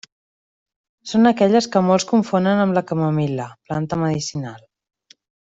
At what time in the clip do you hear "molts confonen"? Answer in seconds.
1.89-2.63